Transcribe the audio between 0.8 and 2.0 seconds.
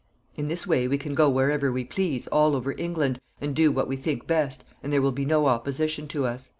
we can go wherever we